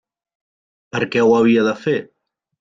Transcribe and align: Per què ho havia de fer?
Per 0.95 1.01
què 1.17 1.27
ho 1.27 1.37
havia 1.41 1.67
de 1.69 1.77
fer? 1.85 1.97